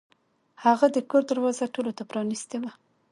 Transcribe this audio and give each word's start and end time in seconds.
هغه 0.63 0.85
د 0.95 0.97
کور 1.09 1.23
دروازه 1.31 1.65
ټولو 1.75 1.91
ته 1.97 2.03
پرانیستې 2.11 2.57
وه. 2.61 2.71